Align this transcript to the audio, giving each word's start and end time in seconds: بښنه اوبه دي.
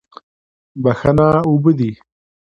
بښنه 0.83 1.29
اوبه 1.49 1.71
دي. 1.79 1.91